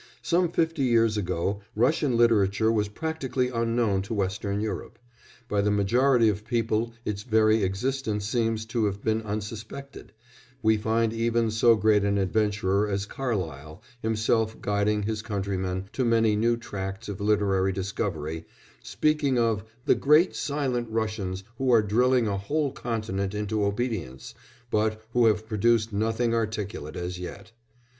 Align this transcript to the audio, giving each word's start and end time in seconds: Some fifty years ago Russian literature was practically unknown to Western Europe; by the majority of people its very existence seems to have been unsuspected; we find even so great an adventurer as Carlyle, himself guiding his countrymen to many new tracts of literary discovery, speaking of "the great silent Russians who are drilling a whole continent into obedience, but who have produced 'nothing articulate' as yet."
Some 0.23 0.49
fifty 0.51 0.81
years 0.81 1.15
ago 1.15 1.61
Russian 1.75 2.17
literature 2.17 2.71
was 2.71 2.87
practically 2.87 3.49
unknown 3.49 4.01
to 4.01 4.15
Western 4.15 4.59
Europe; 4.59 4.97
by 5.47 5.61
the 5.61 5.69
majority 5.69 6.27
of 6.27 6.43
people 6.43 6.93
its 7.05 7.21
very 7.21 7.61
existence 7.61 8.27
seems 8.27 8.65
to 8.73 8.85
have 8.85 9.03
been 9.03 9.21
unsuspected; 9.21 10.11
we 10.63 10.75
find 10.75 11.13
even 11.13 11.51
so 11.51 11.75
great 11.75 12.03
an 12.03 12.17
adventurer 12.17 12.87
as 12.89 13.05
Carlyle, 13.05 13.83
himself 14.01 14.59
guiding 14.59 15.03
his 15.03 15.21
countrymen 15.21 15.87
to 15.93 16.03
many 16.03 16.35
new 16.35 16.57
tracts 16.57 17.07
of 17.07 17.21
literary 17.21 17.71
discovery, 17.71 18.47
speaking 18.81 19.37
of 19.37 19.63
"the 19.85 19.93
great 19.93 20.35
silent 20.35 20.89
Russians 20.89 21.43
who 21.59 21.71
are 21.71 21.83
drilling 21.83 22.25
a 22.27 22.39
whole 22.39 22.71
continent 22.71 23.35
into 23.35 23.63
obedience, 23.63 24.33
but 24.71 24.99
who 25.13 25.27
have 25.27 25.47
produced 25.47 25.93
'nothing 25.93 26.33
articulate' 26.33 26.95
as 26.95 27.19
yet." 27.19 27.51